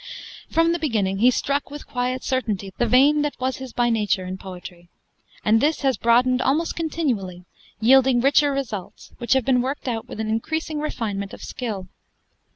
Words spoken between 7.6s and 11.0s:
yielding richer results, which have been worked out with an increasing